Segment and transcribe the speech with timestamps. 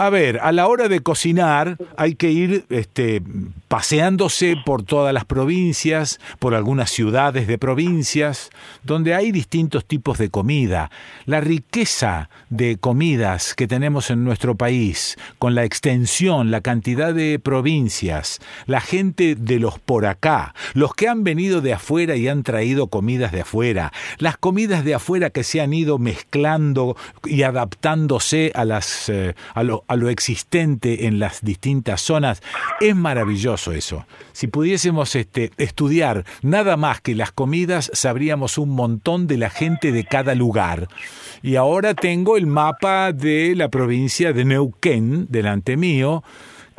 [0.00, 3.20] A ver, a la hora de cocinar hay que ir este,
[3.68, 8.48] paseándose por todas las provincias, por algunas ciudades de provincias,
[8.82, 10.90] donde hay distintos tipos de comida.
[11.26, 17.38] La riqueza de comidas que tenemos en nuestro país, con la extensión, la cantidad de
[17.38, 22.42] provincias, la gente de los por acá, los que han venido de afuera y han
[22.42, 26.96] traído comidas de afuera, las comidas de afuera que se han ido mezclando
[27.26, 32.42] y adaptándose a, las, eh, a, a lo existente en las distintas zonas.
[32.80, 34.06] Es maravilloso eso.
[34.30, 39.90] Si pudiésemos este, estudiar nada más que las comidas, sabríamos un montón de la gente
[39.90, 40.86] de cada lugar.
[41.42, 46.22] Y ahora tengo el mapa de la provincia de Neuquén delante mío.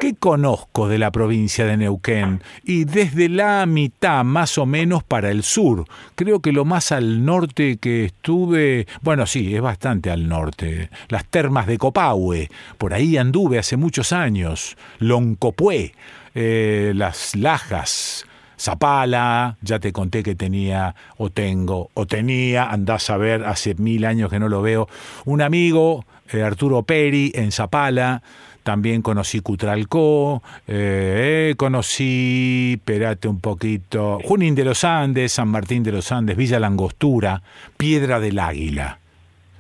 [0.01, 2.41] ¿Qué conozco de la provincia de Neuquén?
[2.63, 5.85] Y desde la mitad más o menos para el sur.
[6.15, 10.89] Creo que lo más al norte que estuve, bueno, sí, es bastante al norte.
[11.09, 14.75] Las termas de Copahue, por ahí anduve hace muchos años.
[14.97, 15.93] Loncopué,
[16.33, 18.25] eh, las Lajas,
[18.59, 24.05] Zapala, ya te conté que tenía o tengo o tenía, andás a ver, hace mil
[24.05, 24.89] años que no lo veo,
[25.25, 28.23] un amigo, eh, Arturo Peri, en Zapala,
[28.63, 35.91] también conocí Cutralcó, eh, conocí, espérate un poquito, Junín de los Andes, San Martín de
[35.91, 37.41] los Andes, Villa Langostura,
[37.77, 38.99] Piedra del Águila.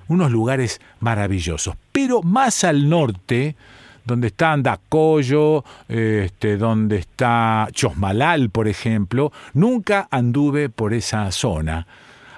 [0.07, 1.75] Unos lugares maravillosos.
[1.91, 3.55] Pero más al norte,
[4.05, 11.87] donde está Andacoyo, este, donde está Chosmalal, por ejemplo, nunca anduve por esa zona.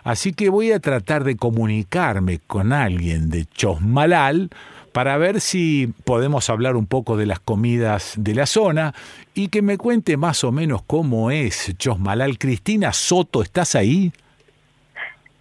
[0.03, 4.49] Así que voy a tratar de comunicarme con alguien de Chosmalal
[4.93, 8.93] para ver si podemos hablar un poco de las comidas de la zona
[9.33, 12.37] y que me cuente más o menos cómo es Chosmalal.
[12.37, 14.13] Cristina Soto, ¿estás ahí?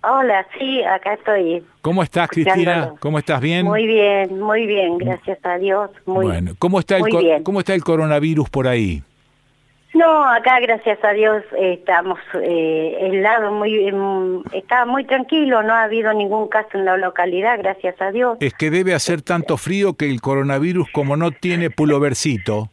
[0.02, 1.62] Hola, sí, acá estoy.
[1.80, 2.94] ¿Cómo estás, Cristina?
[2.98, 3.40] ¿Cómo estás?
[3.40, 3.64] ¿Bien?
[3.64, 5.90] Muy bien, muy bien, gracias a Dios.
[6.06, 7.44] Muy, bueno, ¿cómo está, el, bien.
[7.44, 9.04] ¿cómo está el coronavirus por ahí?
[9.94, 13.92] No, acá gracias a Dios estamos, eh, el lado muy,
[14.52, 18.38] está muy tranquilo, no ha habido ningún caso en la localidad, gracias a Dios.
[18.40, 22.70] Es que debe hacer tanto frío que el coronavirus, como no tiene pulovercito,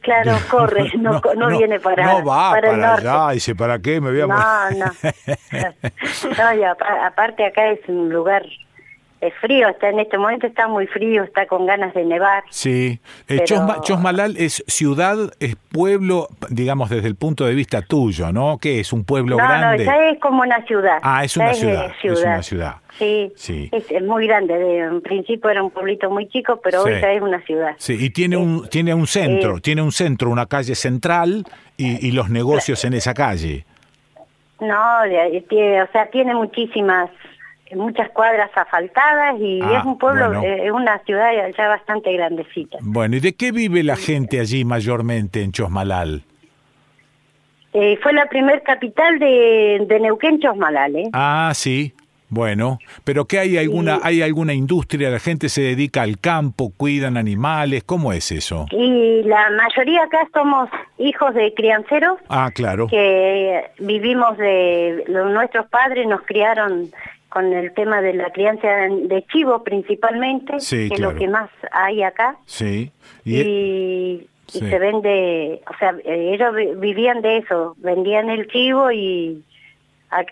[0.00, 3.08] Claro, corre, no, no, viene para No va para, para, el norte.
[3.08, 4.92] allá, dice, ¿para qué me voy a No, no.
[6.38, 8.44] no y apa- aparte acá es un lugar
[9.26, 12.44] es frío, está en este momento está muy frío, está con ganas de nevar.
[12.50, 12.98] Sí,
[13.28, 18.32] Eh, Pero- Chosma- Chosmalal es ciudad, es pueblo, digamos desde el punto de vista tuyo,
[18.32, 18.58] ¿no?
[18.58, 18.92] ¿Qué es?
[18.92, 19.84] ¿Un pueblo no, grande?
[19.84, 20.98] no, ya es como una ciudad.
[21.02, 22.76] Ah, es una ciudad, es una ciudad.
[22.98, 23.68] Sí, Sí.
[23.72, 24.54] Es, es muy grande.
[24.56, 27.00] De, en principio era un pueblito muy chico, pero hoy Sí.
[27.00, 27.74] ya es una ciudad.
[27.78, 31.44] Sí, y tiene un, tiene un centro, tiene un centro, una calle central
[31.76, 33.64] y, y los negocios en esa calle.
[34.60, 37.10] No, o sea, tiene muchísimas,
[37.76, 40.42] muchas cuadras asfaltadas y Ah, es un pueblo, bueno.
[40.42, 42.78] eh, es una ciudad ya bastante grandecita.
[42.82, 46.22] Bueno, ¿y de qué vive la gente allí mayormente en Chosmalal?
[47.72, 51.10] Eh, fue la primer capital de, de Neuquén, Chosmalal, ¿eh?
[51.12, 51.92] Ah, sí.
[52.30, 54.00] Bueno, pero ¿qué hay alguna Sí.
[54.04, 55.10] hay alguna industria?
[55.10, 58.66] La gente se dedica al campo, cuidan animales, ¿cómo es eso?
[58.72, 60.68] Y la mayoría acá somos
[60.98, 62.88] hijos de crianceros Ah, claro.
[62.88, 66.90] que vivimos de nuestros padres nos criaron
[67.34, 71.50] con el tema de la crianza de chivo principalmente, Sí, que es lo que más
[71.72, 72.36] hay acá.
[72.46, 72.92] Sí.
[73.24, 74.60] Y, y Sí.
[74.60, 79.42] se vende, o sea, eh, ellos vi- vivían de eso, vendían el chivo y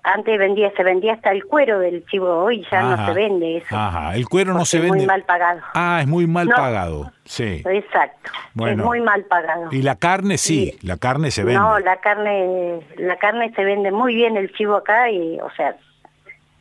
[0.04, 3.74] antes vendía se vendía hasta el cuero del chivo, hoy ya no se vende eso.
[3.76, 4.98] Ajá, el cuero no se es vende.
[4.98, 5.60] muy mal pagado.
[5.74, 6.54] Ah, es muy mal No.
[6.54, 7.10] pagado.
[7.24, 7.62] Sí.
[7.66, 8.82] Exacto, Bueno.
[8.82, 9.70] es muy mal pagado.
[9.72, 11.58] Y la carne sí, la carne se vende.
[11.58, 15.74] No, la carne, la carne se vende muy bien el chivo acá y, o sea,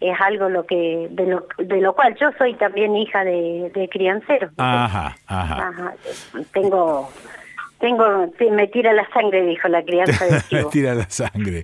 [0.01, 3.87] es algo lo que, de lo, de lo cual yo soy también hija de, de
[3.87, 4.49] criancero.
[4.57, 5.69] Ajá, ajá.
[5.69, 5.93] Ajá,
[6.51, 7.07] Tengo,
[7.79, 11.63] tengo, me tira la sangre, dijo la crianza del Me tira la sangre.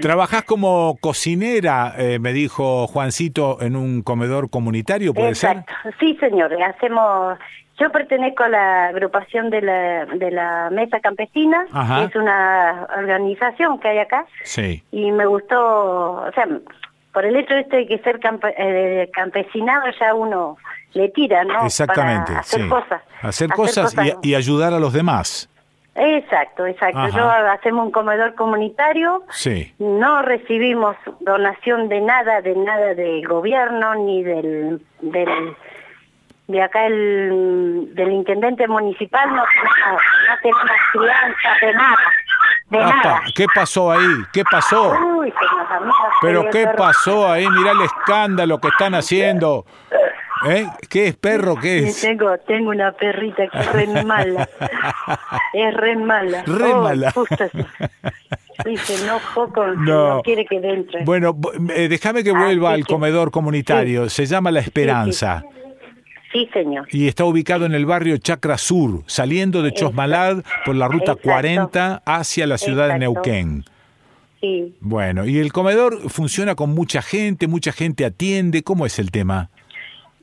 [0.00, 6.54] Trabajás como cocinera, eh, me dijo Juancito, en un comedor comunitario, ¿puede Exacto, sí señor,
[6.62, 7.38] hacemos,
[7.78, 12.00] yo pertenezco a la agrupación de la, de la Mesa Campesina, Ajá.
[12.00, 14.64] que es una organización que hay acá, ser?
[14.64, 14.82] Sí.
[14.92, 16.46] y me gustó, o sea,
[17.16, 20.58] por el hecho este de que ser campe- eh, campesinado ya uno
[20.92, 21.64] le tira, ¿no?
[21.64, 22.68] Exactamente, Para hacer sí.
[22.68, 23.02] cosas.
[23.22, 25.48] Hacer cosas y, y ayudar a los demás.
[25.94, 26.98] Exacto, exacto.
[26.98, 27.08] Ajá.
[27.16, 29.72] Yo hacemos un comedor comunitario, Sí.
[29.78, 35.56] no recibimos donación de nada, de nada del gobierno ni del, del
[36.48, 39.42] de acá el del intendente municipal no, no,
[39.92, 41.96] no tenemos crianza de nada,
[42.70, 43.22] de Apa, nada.
[43.34, 44.06] ¿Qué pasó ahí?
[44.32, 44.92] ¿Qué pasó?
[45.18, 45.36] Uy, se
[46.20, 46.76] ¿Pero qué perro.
[46.76, 47.46] pasó ahí?
[47.48, 49.64] Mirá el escándalo que están haciendo.
[50.48, 50.66] ¿Eh?
[50.90, 51.56] ¿Qué es perro?
[51.56, 52.00] ¿Qué es?
[52.00, 54.48] Tengo, tengo una perrita que es re mala.
[55.54, 56.42] es re mala.
[56.46, 57.08] Re Oh, mala.
[57.08, 57.24] eso.
[58.64, 60.16] Dice, no, poco, No.
[60.16, 61.04] no, quiere que entre.
[61.04, 61.36] Bueno,
[61.74, 64.08] eh, déjame que Así vuelva al que- comedor comunitario.
[64.08, 65.42] Se llama La Esperanza.
[65.42, 65.55] Sí,
[66.52, 66.86] señor.
[66.90, 71.30] Y está ubicado en el barrio Chacra Sur, saliendo de Chosmalal por la ruta Exacto.
[71.30, 72.98] 40 hacia la ciudad de.
[72.98, 73.64] Neuquén.
[74.40, 74.74] Sí.
[74.80, 78.62] Bueno, y el comedor funciona con mucha gente, mucha gente atiende.
[78.62, 79.48] ¿Cómo es el tema?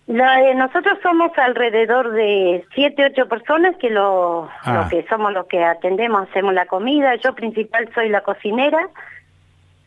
[0.05, 4.83] La, eh, nosotros somos alrededor de siete, ocho personas que lo, Ah.
[4.83, 7.15] lo que somos los que atendemos, hacemos la comida.
[7.15, 8.89] Yo principal soy la cocinera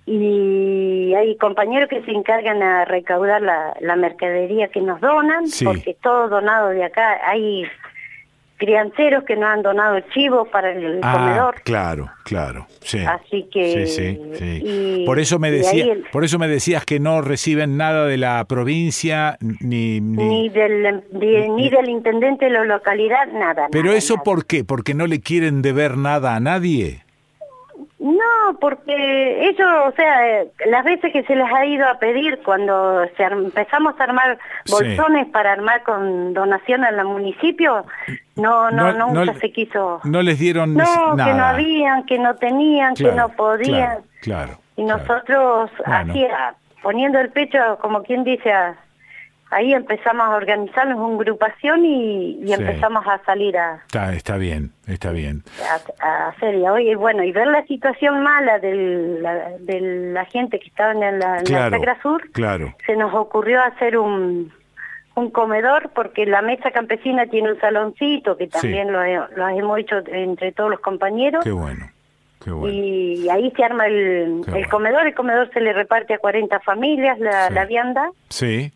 [0.06, 5.64] y hay compañeros que se encargan a recaudar la, la mercadería que nos donan, Sí.
[5.64, 7.18] porque todo donado de acá.
[7.26, 7.64] Hay
[8.58, 11.54] crianceros que nos han donado chivos para el Ah, comedor.
[11.62, 13.00] claro, claro, sí.
[13.04, 14.62] Así que- Sí, sí, sí.
[14.64, 18.16] y- por eso me decía, el- por eso me decías que no reciben nada de
[18.16, 23.66] la provincia ni, ni- Ni del, de- ni del intendente de la localidad, nada.
[23.70, 24.24] Pero nada, eso nada.
[24.24, 24.64] ¿por qué?
[24.64, 27.02] Porque no le quieren deber nada a nadie.
[28.06, 32.40] No, porque ellos, o sea, eh, las veces que se les ha ido a pedir
[32.44, 34.72] cuando se empezamos a armar Sí.
[34.72, 37.84] bolsones para armar con donación al municipio,
[38.36, 40.00] no, no, No- nunca no- se quiso.
[40.04, 41.30] No les dieron No, nada.
[41.32, 43.98] que no habían, que no tenían, que Claro, no podían.
[44.22, 44.98] Claro, claro, y claro.
[45.00, 46.14] nosotros, Bueno.
[46.36, 48.76] a- poniendo el pecho, como quien dice, a-
[49.50, 52.52] ahí empezamos a organizarnos una agrupación y, y Sí.
[52.54, 55.42] empezamos a salir a, Está, está bien, está bien.
[56.00, 59.80] a, a hacer y hoy bueno y ver la situación mala del- la, de
[60.12, 62.74] la gente que estaba en la, en la Claro, Sur claro.
[62.86, 64.52] se nos ocurrió hacer un
[65.14, 68.50] un comedor porque la mesa campesina tiene un saloncito que Sí.
[68.50, 71.86] también lo, he- lo hemos hecho entre todos los compañeros Qué bueno,
[72.44, 72.74] qué bueno.
[72.74, 74.68] y ahí se arma el, Qué el bueno.
[74.70, 77.54] comedor el comedor se le reparte a 40 familias la, Sí.
[77.54, 78.72] la vianda Sí,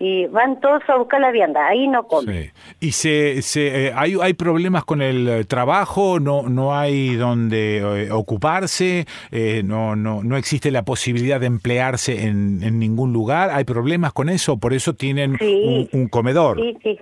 [0.00, 2.50] y van todos a buscar la vianda ahí no comen sí.
[2.80, 6.20] ¿Y se, se, eh, hay, hay problemas con el eh, trabajo?
[6.20, 9.06] ¿No, no hay donde eh, ocuparse?
[9.32, 13.50] Eh, no, no, ¿No existe la posibilidad de emplearse en, en ningún lugar?
[13.50, 14.56] ¿Hay problemas con eso?
[14.58, 15.88] Por eso tienen Sí.
[15.92, 16.60] un, un comedor.
[16.60, 16.98] Sí, sí.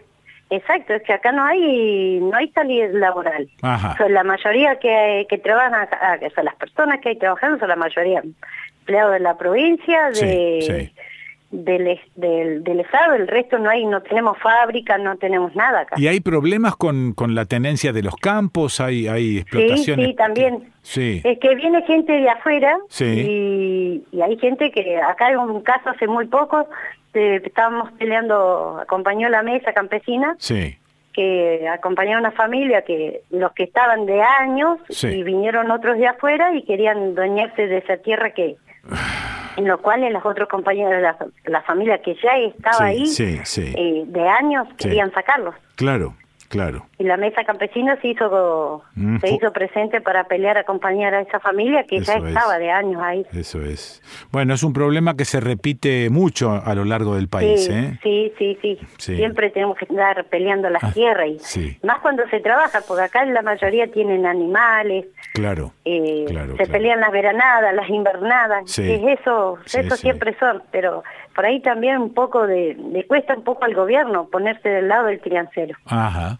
[0.48, 3.48] Exacto, es que acá no hay no hay salida laboral.
[3.62, 3.96] Ajá.
[3.98, 5.88] Son la mayoría que, que trabajan
[6.20, 8.22] que son las personas que hay trabajando, son la mayoría
[8.80, 10.92] empleados de la provincia, de, Sí, sí.
[11.52, 15.94] Del, del, del Estado, el resto no hay, no tenemos fábrica, no tenemos nada acá.
[15.96, 18.80] ¿Y hay problemas con, con la tenencia de los campos?
[18.80, 20.06] ¿Hay, hay Sí, explotaciones?
[20.08, 20.72] sí, también.
[20.82, 21.20] Sí.
[21.24, 23.04] Es que viene gente de afuera Sí.
[23.04, 26.68] y, y hay gente que, acá hay un caso hace muy poco,
[27.14, 30.76] eh, estábamos peleando, acompañó la mesa campesina, Sí.
[31.12, 35.06] que acompañaba una familia que los que estaban de años Sí.
[35.08, 38.56] y vinieron otros de afuera y querían dueñarse de esa tierra que
[39.56, 41.16] en lo cual los otros compañeros de la,
[41.46, 43.74] la familia que ya estaba Sí, ahí sí, sí.
[43.76, 46.14] eh, de años querían sacarlos Claro,
[46.48, 46.86] claro.
[46.98, 51.38] y la mesa campesina se hizo Mm, se hizo presente para pelear acompañar a esa
[51.40, 52.24] familia que ya es.
[52.24, 54.02] estaba de años ahí Eso es.
[54.32, 57.98] Bueno, es un problema que se repite mucho a lo largo del país, sí, ¿eh?
[58.02, 59.16] sí, sí, sí, Sí.
[59.16, 61.78] Siempre tenemos que estar peleando las Ah, tierras y sí.
[61.82, 65.72] más cuando se trabaja, porque acá la mayoría tienen animales, Claro.
[65.84, 66.72] eh, Claro, se claro.
[66.72, 68.82] pelean las veranadas, las invernadas, Sí.
[68.90, 71.02] es eso, eso siempre son, pero
[71.36, 75.06] por ahí también un poco de, le cuesta un poco al gobierno ponerse del lado
[75.06, 75.76] del criancero.
[75.84, 76.38] Ajá.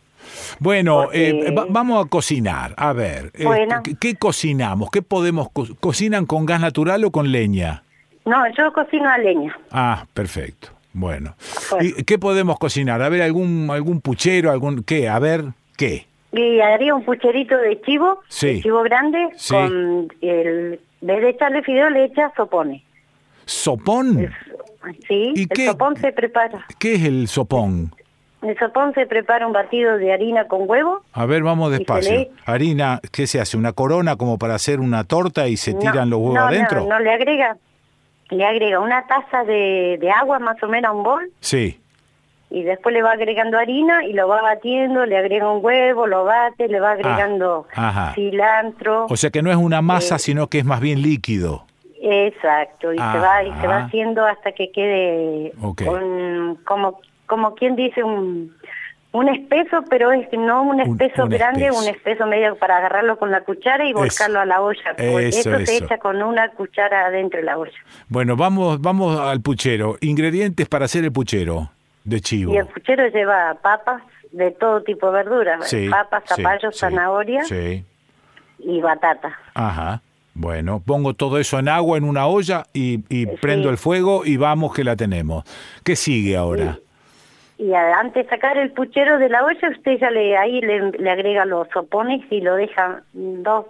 [0.58, 2.74] Bueno, Porque- eh, va- vamos a cocinar.
[2.76, 3.82] A ver, eh, Bueno.
[3.84, 4.90] ¿qué, qué cocinamos?
[4.90, 7.84] ¿Qué podemos co- cocinan con gas natural o con leña?
[8.24, 9.56] No, yo cocino a leña.
[9.70, 10.70] Ah, perfecto.
[10.92, 11.36] Bueno.
[11.70, 11.88] Bueno.
[11.98, 13.02] ¿Y qué podemos cocinar?
[13.02, 15.08] A ver, algún algún puchero, algún qué?
[15.08, 15.44] A ver,
[15.76, 16.06] ¿qué?
[16.32, 18.54] Y haría un pucherito de chivo, Sí.
[18.54, 19.54] de chivo grande, Sí.
[19.54, 22.82] con el, en vez de echarle fideo le echa sopone.
[23.46, 24.30] ¿Sopón?
[25.08, 25.66] Sí, ¿Y el qué?
[25.66, 26.66] sopón se prepara.
[26.78, 27.92] ¿Qué es el sopón?
[28.42, 31.02] El sopón se prepara un batido de harina con huevo.
[31.12, 32.12] A ver, vamos despacio.
[32.12, 33.56] le- Harina, ¿qué se hace?
[33.56, 36.80] ¿Una corona como para hacer una torta y se No, tiran los huevos no, adentro?
[36.82, 37.56] No, no, le agrega,
[38.30, 41.80] le agrega una taza de, de agua más o menos a un bol Sí.
[42.50, 46.24] y después le va agregando harina y lo va batiendo, le agrega un huevo, lo
[46.24, 48.14] bate, le va agregando Ah, ajá.
[48.14, 49.06] cilantro.
[49.08, 51.65] O sea que no es una masa, Eh, sino que es más bien líquido.
[52.08, 53.86] Exacto, y se va y se va Ajá.
[53.86, 58.54] haciendo hasta que quede un- como como quien dice un
[59.12, 61.82] un espeso, pero es no un espeso un grande, espeso.
[61.82, 64.82] un espeso medio para agarrarlo con la cuchara y volcarlo a la olla.
[64.90, 65.84] Porque Eso, Esto se eso.
[65.86, 67.72] echa con una cuchara adentro de la olla.
[68.08, 69.96] Bueno, vamos, vamos al puchero.
[70.02, 71.70] Ingredientes para hacer el puchero
[72.04, 72.52] de chivo.
[72.52, 77.42] Y el puchero lleva papas de todo tipo de verduras, Sí, papas, zapallos, sí, zanahoria
[77.44, 77.84] Sí.
[78.58, 79.38] y batata.
[79.54, 80.02] Ajá.
[80.38, 84.36] Bueno, pongo todo eso en agua en una olla y, y prendo el fuego y
[84.36, 85.44] vamos que la tenemos.
[85.82, 86.78] ¿Qué sigue ahora?
[87.58, 91.10] y antes de sacar el puchero de la olla, usted ya le ahí le, le
[91.10, 93.64] agrega los sopones y lo deja dos,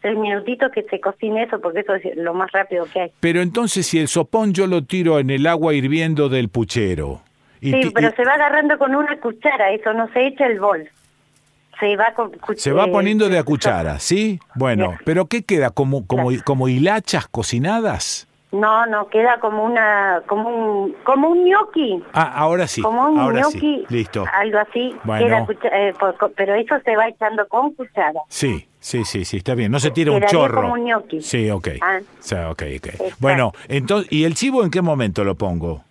[0.00, 3.12] tres minutitos que se cocine eso, porque eso es lo más rápido que hay.
[3.18, 7.20] Pero entonces si el sopón yo lo tiro en el agua hirviendo del puchero.
[7.60, 10.60] y Sí, pero y- se va agarrando con una cuchara, eso no se echa el
[10.60, 10.88] bol.
[11.80, 14.40] Se va con se va eh, poniendo de a cuchara, ¿sí?
[14.54, 15.70] Bueno, pero ¿qué queda?
[15.70, 18.26] ¿Como, como, como hilachas cocinadas?
[18.50, 22.02] No, no, queda como una, como un, como un gnocchi.
[22.14, 24.24] Ah, ahora sí, como un ahora gnocchi, sí, listo.
[24.32, 25.46] algo así, Bueno.
[25.46, 25.94] queda eh,
[26.34, 28.20] pero eso se va echando con cuchara.
[28.28, 29.70] Sí, sí, sí, sí, está bien.
[29.70, 30.62] No se tira un chorro.
[30.62, 31.20] como un gnocchi.
[31.20, 31.68] Sí, ok.
[31.82, 31.98] Ah.
[32.20, 32.62] Sí, ok, ok.
[32.86, 33.04] Exacto.
[33.18, 35.84] Bueno, entonces, ¿y el chivo en qué momento lo pongo?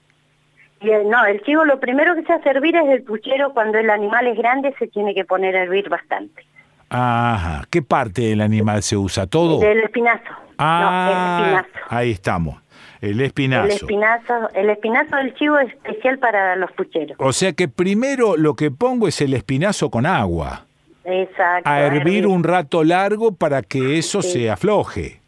[0.81, 3.77] Y el- no, el chivo lo primero que se hace hervir es el puchero, cuando
[3.79, 6.45] el animal es grande se tiene que poner a hervir bastante.
[6.89, 9.27] Ajá, ¿qué parte del animal se usa?
[9.27, 9.59] ¿Todo?
[9.59, 10.23] Del espinazo.
[10.57, 11.85] Ah, no, el espinazo.
[11.89, 12.61] ahí estamos.
[13.01, 13.65] El espinazo.
[13.65, 17.15] El espinazo, el espinazo del chivo es especial para los pucheros.
[17.19, 20.65] O sea que primero lo que pongo es el espinazo con agua.
[21.03, 21.69] Exacto.
[21.69, 24.31] A hervir un rato largo para que eso Sí.
[24.43, 25.21] se afloje.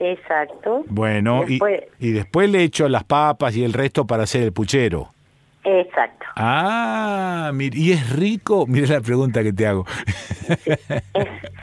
[0.00, 0.84] Exacto.
[0.88, 4.52] Bueno, y- Después- y, después le echo las papas y el resto para hacer el
[4.52, 5.10] puchero.
[5.62, 6.24] Exacto.
[6.36, 8.64] Ah, y es rico.
[8.68, 9.84] Mira la pregunta que te hago.
[10.48, 10.78] Es,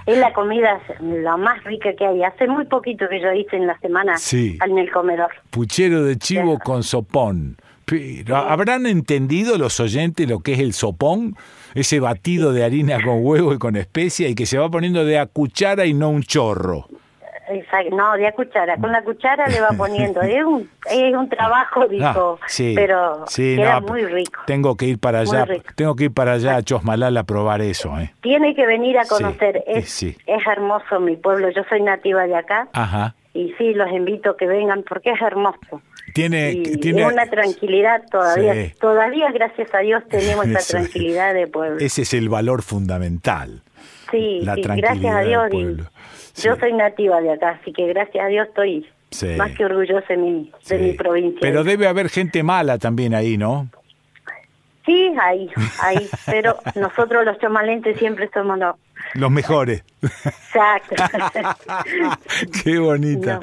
[0.06, 2.24] es la comida la más rica que hay.
[2.24, 4.58] Hace muy poquito que yo hice en la semana Sí.
[4.64, 5.32] en el comedor.
[5.50, 7.58] Puchero de chivo con sopón.
[7.86, 11.36] Pero, ¿Habrán entendido los oyentes lo que es el sopón?
[11.74, 15.18] Ese batido de harina con huevo y con especia y que se va poniendo de
[15.18, 16.88] a cuchara y no un chorro.
[17.50, 17.96] Exacto.
[17.96, 18.78] No, de a cuchara.
[18.78, 20.22] Con la cuchara le va poniendo.
[20.22, 24.42] Es un, es un trabajo, dijo, Ah, sí, pero sí, queda no, muy rico.
[24.46, 27.98] Tengo que ir para allá, tengo que ir para allá a Chosmalal a probar eso,
[28.00, 28.14] ¿eh?
[28.22, 29.58] Tiene que venir a Sí, conocer.
[29.58, 30.18] eh, es, sí.
[30.26, 31.50] es hermoso mi pueblo.
[31.50, 33.16] Yo soy nativa de acá Ajá.
[33.34, 35.82] y sí, los invito a que vengan porque es hermoso.
[36.14, 38.54] Tiene, Y tiene una tranquilidad todavía.
[38.54, 38.74] Sí.
[38.80, 41.78] Todavía, gracias a Dios, tenemos esa tranquilidad de pueblo.
[41.80, 43.62] ese es el valor fundamental.
[44.10, 45.30] Sí, la sí, tranquilidad gracias a del
[45.78, 45.88] Dios.
[45.88, 45.98] y
[46.38, 49.28] Yo soy nativa de acá, así que gracias a Dios estoy Sí.
[49.38, 51.40] más que orgullosa de mi, de mi provincia.
[51.42, 53.70] Pero debe haber gente mala también ahí, ¿no?
[54.86, 55.50] Sí, ahí,
[55.82, 56.10] ahí.
[56.26, 58.76] pero nosotros los chomalentes siempre somos los...
[59.14, 59.84] Los mejores.
[60.02, 60.96] Exacto.
[62.64, 63.36] Qué bonita.
[63.36, 63.40] No.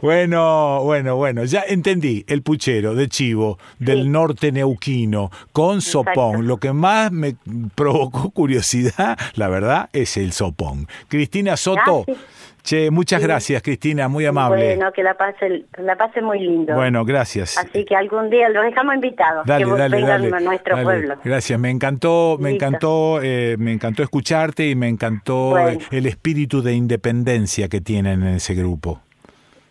[0.00, 2.24] Bueno, bueno, bueno, ya entendí.
[2.26, 4.08] El puchero de chivo del Sí.
[4.08, 6.46] norte neuquino con sopón.
[6.46, 7.36] Lo que más me
[7.74, 10.86] provocó curiosidad, la verdad, es el sopón.
[11.08, 12.04] Cristina Soto.
[12.06, 12.26] Gracias.
[12.62, 13.26] Che, muchas Sí.
[13.26, 14.76] gracias, Cristina, muy amable.
[14.76, 16.74] Bueno, que la pase, la pase muy lindo.
[16.74, 17.56] Bueno, gracias.
[17.56, 20.36] Así que algún día los dejamos invitados, Dale, que dale, vengan dale.
[20.36, 20.84] a nuestro dale.
[20.84, 21.14] pueblo.
[21.24, 25.78] Gracias, me encantó, me encantó, eh, me encantó escucharte y me encantó Bueno.
[25.90, 29.00] el espíritu de independencia que tienen en ese grupo.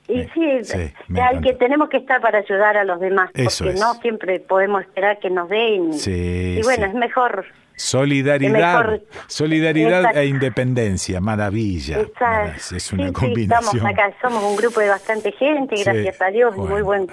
[0.10, 0.74] Y sí,
[1.22, 3.80] hay que tenemos que estar para ayudar a los demás, Eso porque es.
[3.80, 5.94] no siempre podemos esperar que nos den.
[5.94, 6.90] Sí, y bueno, sí.
[6.90, 7.46] es mejor.
[7.76, 10.20] Solidaridad, mejor- solidaridad Exacto.
[10.20, 12.00] e independencia, maravilla.
[12.02, 13.78] estar- Es, una combinación.
[13.78, 16.86] estamos acá, somos un grupo de bastante gente, gracias a Dios, y muy bueno.
[16.86, 17.08] buen,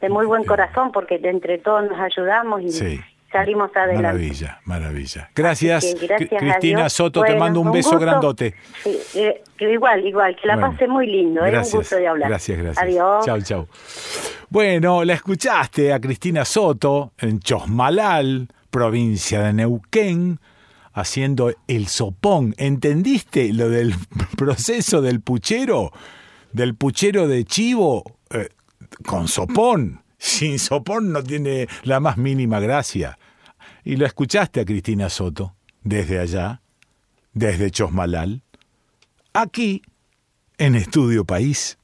[0.00, 3.00] de muy buen corazón, porque de entre todos nos ayudamos y.
[3.30, 4.02] salimos adelante.
[4.02, 5.30] Maravilla, maravilla.
[5.34, 5.96] Gracias,
[6.38, 6.92] Cristina Dios.
[6.92, 8.04] Soto, te mando un, beso gusto.
[8.04, 8.54] grandote.
[8.82, 12.08] Sí, eh, igual, igual, que la Bueno, pase muy lindo, es gracias, un gusto de
[12.08, 12.28] hablar.
[12.28, 12.84] Gracias, gracias.
[12.84, 13.24] Adiós.
[13.24, 13.68] Chau, chau.
[14.48, 20.40] Bueno, la escuchaste a Cristina Soto en Chosmalal, provincia de Neuquén,
[20.92, 22.54] haciendo el sopón.
[22.58, 23.94] ¿Entendiste lo del
[24.36, 25.92] proceso del puchero?
[26.52, 28.48] Del puchero de chivo eh,
[29.06, 30.02] con sopón.
[30.20, 33.18] Sin sopón no tiene la más mínima gracia.
[33.82, 36.60] Y lo escuchaste a Cristina Soto desde allá,
[37.32, 38.42] desde Chosmalal,
[39.32, 39.80] aquí
[40.58, 41.78] en Estudio País.